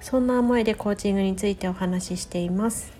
[0.00, 2.92] そんな思いでコーチングについてお話ししています。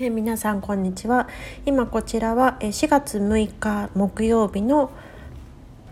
[0.00, 1.28] え皆さんこんにちは。
[1.66, 4.90] 今こちらは4月6日木曜日の、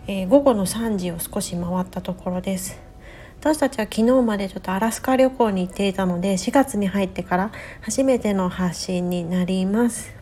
[0.07, 2.79] え午後の3時を少し回ったところです。
[3.39, 10.16] 私たちは昨日までちょっとアラスカ旅行に行っていたので4月に入ってから初めての発信になります。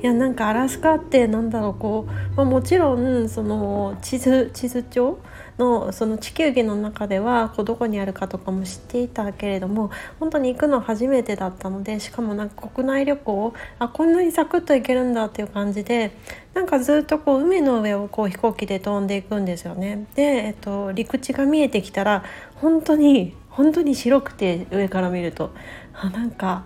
[0.00, 5.18] いやなんかアラスカってなんだろうこう、まあ、もちろんその地図地図帳
[5.58, 16.12] のその地球儀の中ではこうどこにあるかとかも知っていたけれども本当に行くの初めてだったのでしかもなんか国内旅行あこんなにサクッと行けるんだっていう感じで
[16.54, 20.06] なんかずっとこう海の上をこう飛行機で飛んでいくんですよね。
[20.14, 22.24] で、えっと、陸地が見えてきたら
[22.56, 25.52] 本当に本当に白くて上から見ると
[25.92, 26.64] あなんか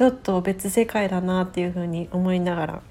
[0.00, 2.82] ちょっと別世界だなっていうふうに思いながら、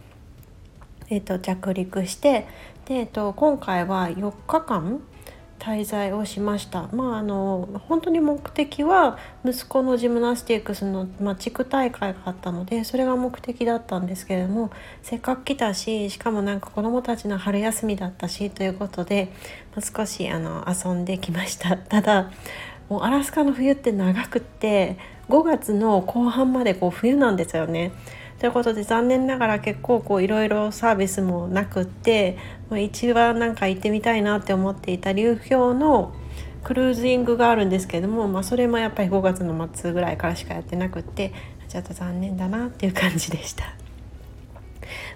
[1.10, 2.46] えーと、着陸して
[2.86, 5.02] で、えーと今回は4日間
[5.58, 6.88] 滞在をしました。
[6.94, 14.72] まああの本当に目的は息子のジムナスティックスの、まあ、地区大会があったのでそれが目的だったんですけれども
[15.04, 19.34] せっかく来たししかもなんか子どもたちの春休みだったしということで、
[19.76, 21.76] まあ、少しあの遊んできました。
[21.76, 22.32] ただ
[22.90, 24.98] もうアラスカの冬って長くって
[25.30, 27.92] 5月の後半までこう冬なんですよね。
[28.40, 32.38] ということで残念ながら結構いろいろサービスもなくって
[32.72, 36.14] 一番なんか行ってみたいなって思っていた流氷の
[36.64, 41.34] クルーズイングがあるんですけども、まあ、それもやっぱり5月の末ぐらいからしかやってなくって
[41.68, 43.74] ちょっと残念だなっていう感じでした。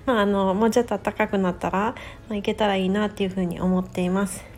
[0.05, 1.95] まあ、あのもうちょっと暖かくなったら、ま
[2.31, 4.52] あ、行けたらいいなっていうふうに思っています。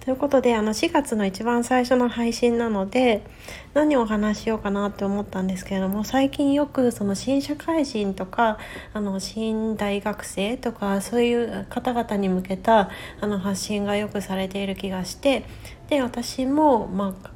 [0.00, 3.24] ということであの4月の一番最初の配信なので
[3.72, 8.58] 何をお話しようかなって思ったんですけれども最近よくその新社会人とか
[8.92, 12.90] あの新大学生とかそういう方々に向けた
[13.20, 15.44] あの発信がよくされている気がして
[15.88, 17.34] で私もまあ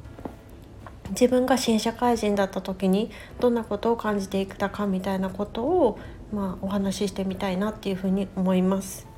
[1.09, 5.99] 自分が新社会人だった時にどんなことを感じていたかみたいなことを、
[6.31, 9.08] まあ、お話ししてみたいなっていうふうに思います。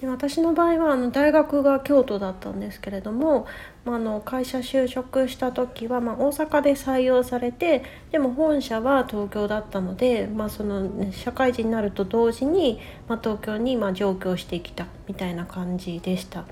[0.00, 3.46] で私の場合はあの大学が京都だったんですけれども、
[3.86, 16.44] まあ、の会社就職した時は、まあ、大阪で採用されてでも本社は東京だったので、まあ、その社会人になると同時に、まあ、東京にまあ上京してきたみたいな感じでした。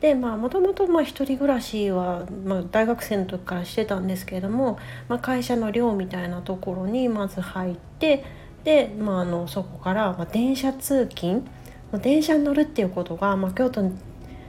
[0.00, 4.78] でまあもともと一人暮らしは、まあ、大学生の時からしてたんですけれども、
[5.08, 8.24] まあ、会社の寮みたいなところにまず入って
[8.64, 11.46] で、まあ、あのそこから、ま、電車通勤
[11.92, 13.82] 電車に乗るっていうことが、まあ、京都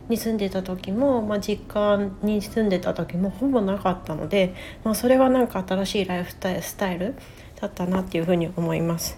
[0.10, 4.54] に住んでた時も、まあ、実家に住んでた時もほぼなかったので、
[4.84, 7.16] まあ、それはなんか新しいライフスタイル
[7.60, 9.18] だったなっていうふうに思います。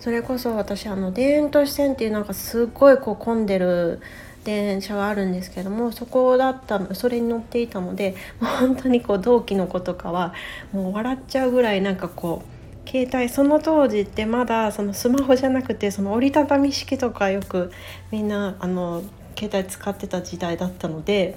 [0.00, 4.00] それこそ私あの田園都市線っていうなんかすごいこう混んでる
[4.42, 10.34] 電車があるんですけどもそこだったのそれに乗っていたので本当にこう同期の子とかは
[10.72, 12.51] もう笑っちゃうぐらいなんかこう
[12.86, 17.72] 携帯その当時ってまだそのスマホじゃなくてその折りたたみ式とかよく
[18.10, 19.02] みんなあの
[19.38, 21.36] 携帯使ってた時代だったので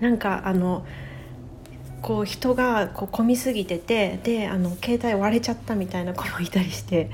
[0.00, 0.84] なんかあの
[2.02, 7.10] こう人がこう混みすぎててであの携帯割れちゃったみたいな子もいたりして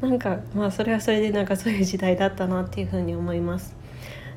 [0.00, 3.81] なんかまあそれはそれでなんかそういう時代だったなっていうふうに思います。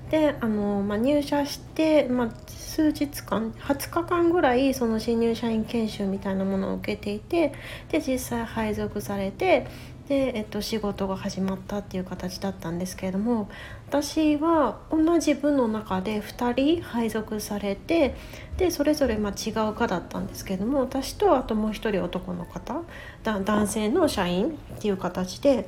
[0.09, 7.53] であの、まあ、入社して、まあ、数日間20日間ぐらいその新入社員研修みたいなものを受けていて
[7.89, 9.67] で実際配属されて
[10.07, 13.49] で、えっと、仕事が始まったっていう形だったんですけれども
[13.87, 18.15] 私は同じ部の中で2人配属されて
[18.57, 22.81] でそれぞれま違う科だったんですけれども私とあともう一人男の方
[23.23, 25.67] 男性の社員っていう形で、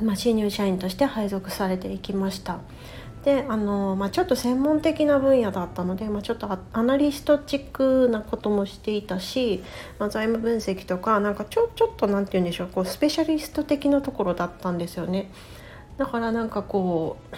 [0.00, 2.60] まあ、新入社員として配属されていきました。
[3.24, 9.62] であの、まあ、ちょっと専門的な分野だったので、まあ、ちょっとアナリストチックなこともしていたし、
[9.98, 15.30] まあ、財務分析とかなんかちょちょっと何て言うんでしょうこうスペシャリスト的なところだったんですよね。
[15.98, 17.36] だからなんかこう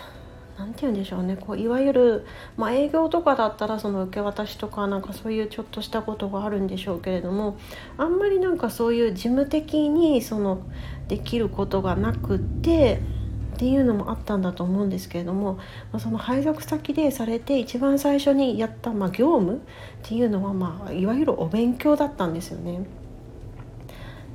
[0.58, 2.26] 何て言うんでしょうねこういわゆる、
[2.56, 7.58] まあ、営業とかだったらその受け渡しとかなんかそういうちょっとしたことがあるんでしょうけれども
[7.98, 10.62] あんまりなんかそういう事務的にその
[11.08, 13.00] できることがなくって
[13.54, 15.62] っていうのもあったんだと思うんですけれども、ま
[15.94, 19.58] あ、その配属先でされて一番最初にやった、まあ、業務っ
[20.02, 22.84] ていうのは、まあ、いわゆるお勉強だったんですよね。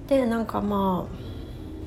[0.08, 1.08] でなんかま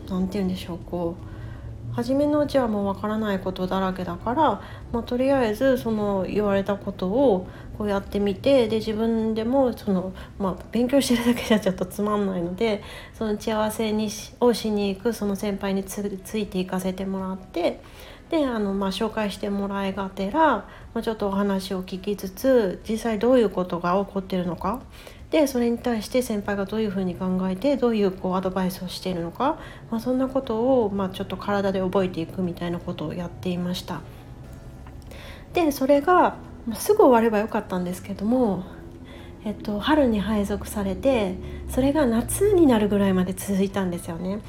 [0.09, 4.63] あ何て言うんでしょうこう初めのうちはもうわからないことだらけだから、
[4.93, 7.47] まあ、とりあえずその言われたことを
[7.83, 12.81] こうやってみてで自分でもその、まあ、勉強してるだけじゃちょっとつまんないので
[13.13, 15.99] その打ち合わせにしをしに行くその先輩につ
[16.39, 17.81] いていかせてもらって
[18.31, 24.81] であの、まあ、紹介してもらいがてら、まあ、ちょっとお話を聞きつつ実際どういうことが起こってるのか
[25.33, 29.59] でそれに対して先輩がどういうふうに考えてどういうこうアドバイスをしているのか、
[29.91, 34.03] まあ、そんなことを、まあ、ちょっと体で覚えていくみたいなことをやっていました。
[35.53, 36.37] でそれが、
[36.75, 38.65] すぐ終わればよかったんですけども、
[39.45, 41.35] えっと、春に配属されて
[41.69, 44.41] それが夏になるぐらいまで続いたんですよね。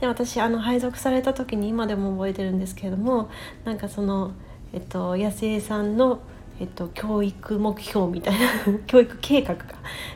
[0.00, 3.30] で私あの配属された時に今でも覚えてるんですけれども
[3.64, 4.32] なんかその、
[4.72, 6.20] えっと、安江さんの
[6.60, 8.46] えっと、教育目標みたいな
[8.86, 9.64] 教育計画か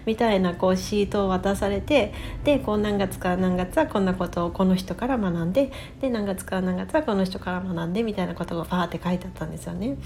[0.05, 2.13] みたいなこうシートを渡されて
[2.45, 9.97] でこう何月から何月はこんなことをこの人から学んでで何月から何月はこの人から学んでみたいなことがバーって書いてあったんですよね。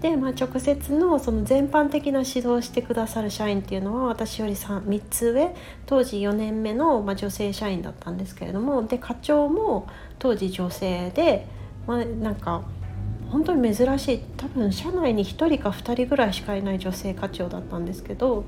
[0.00, 5.54] で、まあ、直接のその全般的な指導をしてくださる社員っていうのは私より 3, 3つ上
[5.86, 9.88] 当時4年目の、まあ、女性社員だったんですけれどもで課長も
[10.18, 11.46] 当時女性で、
[11.86, 12.62] まあ、なんか
[13.30, 14.18] 本当に珍しい。
[14.36, 18.44] 多分社内に1人か2人ぐらいしかいない女性課長だったんですけど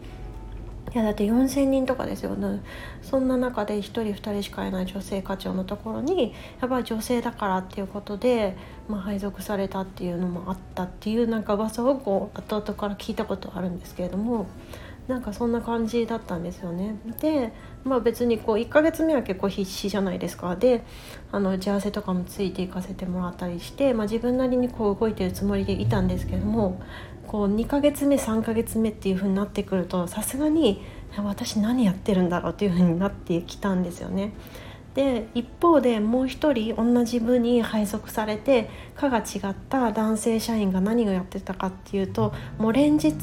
[0.95, 2.61] いやだって4,000人とかですよね
[3.01, 8.57] そんな中で1人2人しかいない女性課長のところにやっぱり女性だからっていうことで、
[8.89, 14.47] まあ、配属されたっていうのもあったっていうなんか噂をこう後々から聞いたことあるんですけれども
[15.09, 16.95] なんかそんな感じだったんですよね。
[17.21, 17.53] で
[17.85, 20.85] まあ別にこう1ヶ月目は結構必死じゃないですかで
[21.33, 26.81] あの打ち合わせとかもついていかせてもらったりして、まあ、自分なりにこう動いてるつもりでいたんですけども
[27.27, 30.83] こう2ヶ月目3ヶ月目っていう風になってくるとさすがに
[31.17, 34.33] 私何やってるんだろうっていう風になってきたんですよね。
[34.95, 43.15] で一方でもう一人同じ部に配属されて科が違った男性社員が何をやってたかっていうともう連日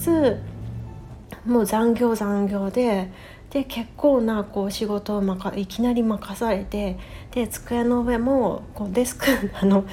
[1.46, 3.12] もう残業残業で
[3.52, 6.98] で結構なこう仕事をまかいきなり任されて
[7.32, 9.26] で机の上もこうデスク
[9.60, 9.86] あの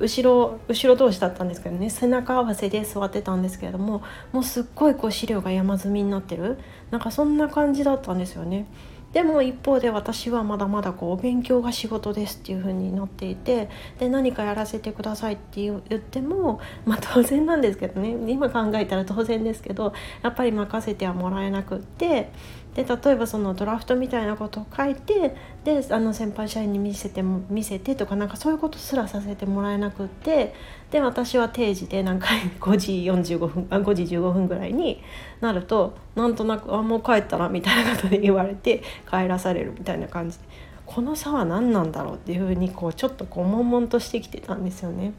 [0.00, 1.90] 後ろ後ろ同士だったんですけどね。
[1.90, 4.02] 背中合わせで座ってたんですけれども
[4.32, 6.58] もうすっごいこう資料が山積みになってる。
[6.90, 8.66] なんかそんな感じだったんですよね。
[9.12, 18.16] でも一方で私はまだまだこうお勉強が仕事ですっていう風になっていてで何かやらせてくださいって言っても、まあ、当然なんですけどね。
[18.30, 22.30] 今考えたら当然ですけどやっぱり任せてはもらえなくって
[22.78, 25.34] で例えばそのドラフトみたいなことを書いて
[25.64, 30.54] であの先輩社員に見せても見せてとかなんかそういうことすらさせてもらえなくって
[30.92, 32.92] で私は定時で何回5時
[33.34, 35.02] 45分あ5時15分ぐらいに
[35.40, 40.44] なるとなんとなく「あもう帰ったら」みたいなことで言われて帰らされるみたいな感じで
[40.86, 45.14] この差は何なんだろうっていうふうにこうちょっとこう悶々としてきてたんですよね。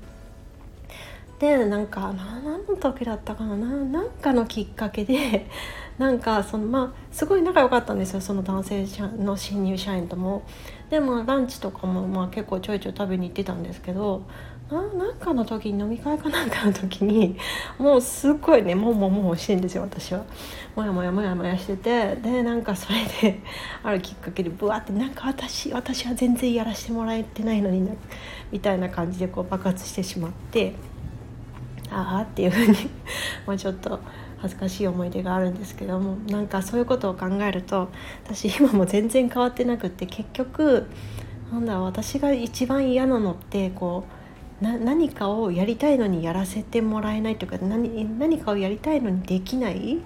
[1.40, 3.56] でなんか何の時だったかな？
[3.56, 5.46] なんかのきっかけで
[6.00, 8.86] なんかそのまあすごい仲良かったんですよその男性
[9.18, 10.44] の新入社員とも。
[10.90, 14.24] でもランチとかもまあ結構ちょいちょい食べに行ってたんですけど
[14.72, 17.38] ななんかの時に飲み会かなんかの時に
[17.78, 20.24] もうすっごいねもうもうもうしてんですよ私は。
[20.76, 23.42] もやもやもやもやしててでなんかそれで
[23.84, 27.92] あるきっかけでブワってなんか私私は全然やらせてもらえてないのにな
[28.52, 30.74] みたいな感じでこう爆発してしまって
[31.92, 32.90] ああっていうふうに
[33.46, 34.00] まあちょっと。
[34.42, 37.90] 恥ずかしい思い出があるんですけどもなんかそういうことを考えると
[38.26, 40.88] 私今も全然変わってなくって結局
[41.52, 44.20] なんだ私が一番嫌なのってこう
[44.62, 50.00] 何かをやりたいのにやらせてもらえないというか何何かをやりたいのにできない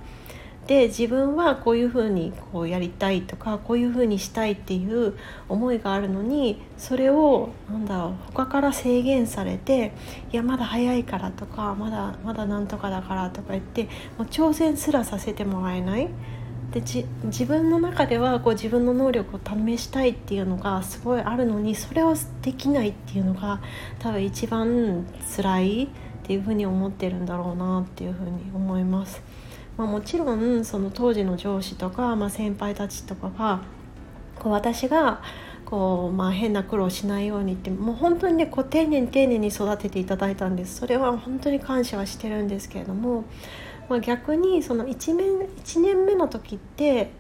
[0.68, 5.18] で自分はこういうふうにこうやりたいとかこういうふうにしたいっていう
[5.50, 9.92] 思いがあるのにそれをなんだろう他から制限されて
[10.32, 13.90] いやまだ早いからとかまだまだなんとかだからとか言っても
[14.20, 16.10] う挑戦すらさせてもらえない。
[16.72, 16.82] で
[17.26, 23.62] 自分の中ではこう自分の能力を試したいっていうのがすごいあるのにそれをできないっていうのが
[24.00, 25.06] 多分一番
[25.38, 25.88] 辛いっ
[26.24, 29.22] ていうふうに思ってるんだろうなっていうふうに思います。
[29.78, 33.62] まあ、もちろんその当時の上司とか、まあ、先輩たちとかが
[34.40, 35.22] こう私が
[35.66, 40.78] こう、まあ、変な苦労しないようにってもう本当にねこう丁寧に丁寧に育てていただいたんです。
[40.78, 43.24] それは本当に感謝はしてるんですけれども、
[43.90, 45.28] まあ、逆にその 1, 年
[45.64, 47.12] 1年目の時って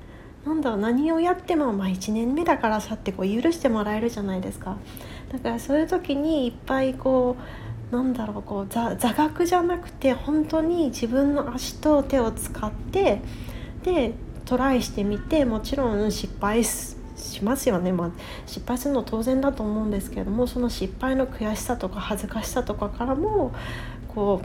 [0.45, 4.77] なんだろう何をやっても、まあ、1年目だからさってこう許してもらえるじゃないですか。
[5.31, 7.41] だからそういう時にいっぱいこう
[7.93, 13.21] なんだろうこう座座学じゃなくて本当に自分の足と手を使って
[13.83, 16.95] でトライしてみてもちろん失敗し
[17.43, 18.11] ますよね、まあ、
[18.47, 23.53] 失敗するの当然だと思うんですけれどもその失敗の悔しさとか恥ずかしさとかからも
[24.07, 24.41] こ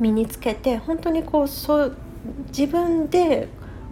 [0.00, 1.96] う身につけて本当にこうそう
[2.48, 3.46] 自分で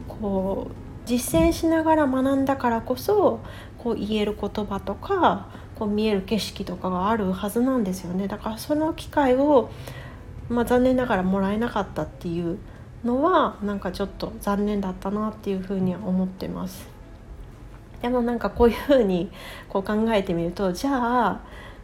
[0.08, 3.38] こう実践しながら学んだからこそ
[3.78, 8.28] こう言える言葉とかこう見える景色とかがあるはずなんですよね。
[8.28, 9.70] だからその機会を、
[10.48, 12.58] まあ、残念ながらもらえなかったっていう
[13.04, 16.88] のはなんかちょっと残念だったなっていうふうには思ってます。
[18.02, 19.30] でもなんかこういうふうに
[19.68, 21.40] こう考えてみるとじゃあ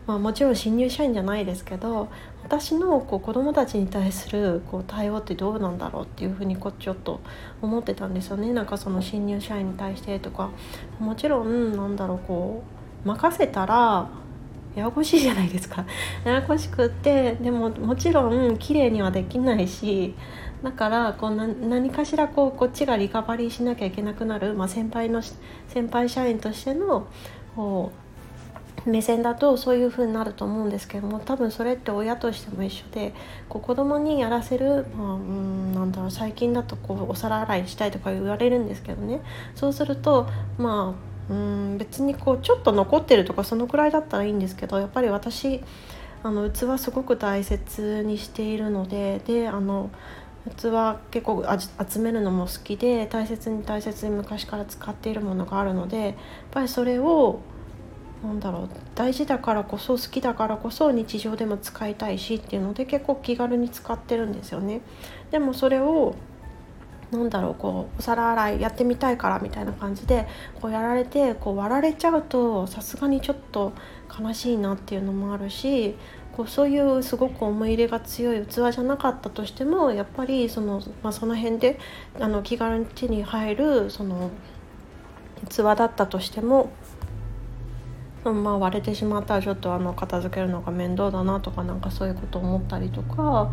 [0.06, 2.08] まあ、もちろん新入社員じゃないですけど
[2.42, 7.20] 私のこう子どもたちに対するこう対応ってどうなんだろうっていうふうにこうちょっと
[7.61, 8.52] 思ってたんですよね。
[8.52, 10.50] なんかその新入社員に対してとか。
[10.99, 14.09] もちろんなんだろうこう任せたら
[14.75, 15.85] ややこしいじゃないですか。
[16.25, 20.14] ややこしくってでももちろん綺麗にはできないし
[20.62, 25.21] だからこう何かしらこうこっちがリカバリーしなきゃいけなくなる、まあ、先輩の
[25.68, 27.06] 先輩社員としての
[27.56, 27.90] こ
[28.87, 33.14] う目線だとそういう風になると思うんですけども多分それって親としても一緒で
[33.49, 39.21] こう子供にやらせる、まあ、うんなんだろう最近だとこうお皿洗いしたいとか言われるんですけどね。
[39.54, 40.28] そうすると
[40.59, 45.61] まあうん別にこうちょっと残ってるとかそのくらいだったらいいんですけどやっぱり私
[46.23, 49.91] あの器すごく大切にしているのでであの
[50.57, 51.45] 器結構
[51.88, 56.14] 集めるのも好きで大切に大切に昔から使っているものがあるのでやっ
[56.50, 57.41] ぱりそれを
[58.25, 64.81] なんだろう大事だからこそ好きだからこそ日常でも使いたいしっていうので結構気軽に使ってるんですよね。
[65.33, 66.14] でもそれを
[67.12, 70.26] なんだろうこうお皿洗いやってみたいからみたいな感じで
[70.61, 73.73] こうやられてこう割られちゃうとさすがにちょっと
[74.19, 75.95] 悲しいなっていうのもあるし
[76.33, 81.78] こうそういうすごく思い入れが強い器じゃなかったとしてもやっぱりその,、まあ、その辺で
[82.19, 84.31] あの気軽に手に入るその
[85.50, 86.71] 器だったとしても
[88.25, 93.50] まあ、割れてしまったらちょっとあの片付けるのが面倒だなとかなんかそういうこと思ったりとか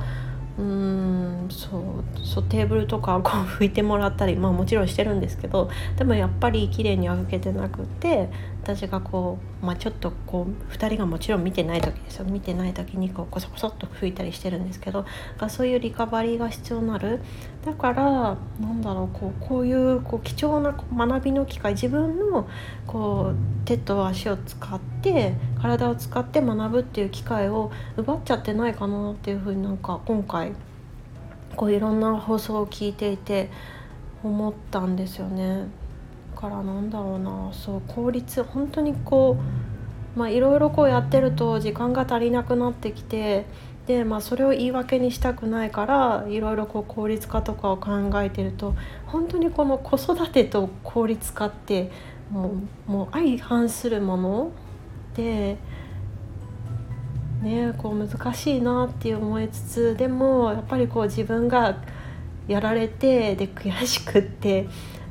[0.59, 1.81] うんそう
[2.21, 8.29] そうテーブルとかこう拭いてもらったりまあもちろんしてるんですけどでもやっぱり綺麗には拭けてなくて
[8.63, 15.05] 私がこう、まあ、ちょっとこう2人がもちろん見てない時ですよ見てない時にこうコソコソっと拭いたりしてるんですけど
[15.49, 17.21] そういうリカバリーが必要になる
[17.65, 22.47] だからなんだろうこうこういうこう貴重な学びの機会自分の
[22.85, 30.51] こう手と足を使って体を使って学ぶっていう機会を奪っちゃってないかなっていうふうになんか今回
[31.55, 33.49] こういろんな放送を聞いていて
[34.23, 35.67] 思ったんですよね。
[36.39, 39.37] からなんだろうなそう効率本当にこ
[40.15, 43.45] うまあいろいろこうやってると時間が足りなくなってきて
[43.87, 48.73] で、まあ、それを言い訳にしたくないからいろいろこう効率化とかを考えてると
[49.05, 51.91] 本当にこの子育てと効率化って
[52.31, 52.53] も
[52.87, 54.51] うもう相反するもの
[55.15, 55.57] で。
[57.41, 61.77] ね、こう難しいなって思いつつでもやっぱりこう自分が
[62.49, 64.67] やられてで悔しくって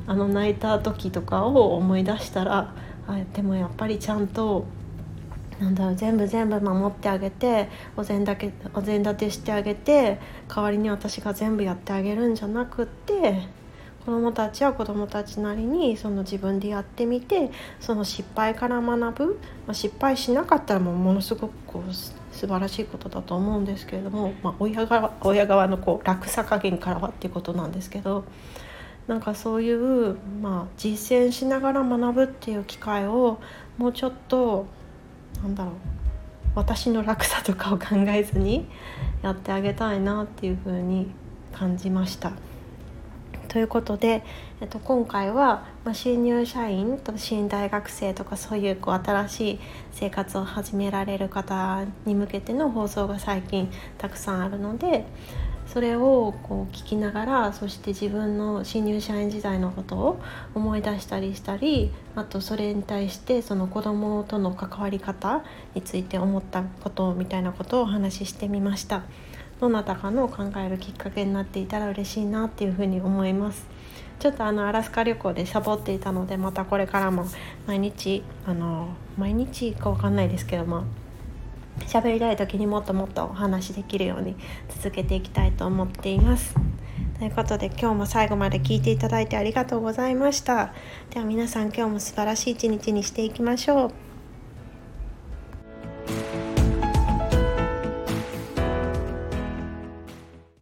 [0.09, 2.73] あの泣いた時とかを思い出したら
[3.07, 4.65] あでもやっぱりちゃんと
[5.59, 13.47] なんだろう全部全部守ってあげてお膳だけお膳立てしてあげて代わりに私が全部やってあげるんじゃなくって
[14.03, 28.25] 子どもたちは子どもたちなりにその自分でやってみてその失敗から学ぶ、まあ、失敗しなかったらもうものすごくこう素晴らしいことだと思うんですけれども、まあ、親側親側のこう落差加減からはっていうことなんですけど
[29.09, 33.39] なんかそういう、まあ、実践しながら学ぶっていう機会を
[33.79, 34.67] もうちょっと
[35.41, 35.73] なんだろう
[36.53, 38.67] 私の楽さとかを考えずに
[39.23, 41.09] やってあげたいなっていうふうに
[41.51, 42.33] 感じました。
[43.47, 44.23] ということで、
[44.61, 49.59] えっと、今回は、まあ、新入社員と新大学生とかそういうこう新しい
[49.91, 55.07] 生活を始められる方に向けての放送が最近たくさんあるので
[55.71, 60.19] それをこう聞きながらそして自分の新入社員時代のことを
[60.55, 65.43] 思い出したりしたりあとそれに対してその子どもとの関わり方
[65.75, 69.03] について思ったことみたいなことをお話ししてみました。
[69.59, 73.67] どなたかの考えるきっかけになっていたら嬉しいなっていうふうに思います。
[74.19, 77.25] ちょっとあのアラスカ旅行でサボっていたのでまたこれからも
[77.67, 80.83] 毎日あの毎日かわかんないですけどまあ
[81.87, 84.35] 喋りたい時にもっともっとお話できるように
[84.69, 86.55] 続けていきたいと思っています。
[87.17, 90.73] ということで今日も最後まで聞いていただいてありがとうございました。
[91.09, 94.08] では皆さん今日も素晴らしい一日にしていきましょう。